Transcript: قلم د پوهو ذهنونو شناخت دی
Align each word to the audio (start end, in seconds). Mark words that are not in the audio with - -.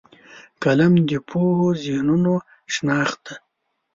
قلم 0.63 0.93
د 1.09 1.11
پوهو 1.29 1.67
ذهنونو 1.83 2.33
شناخت 2.73 3.21
دی 3.25 3.35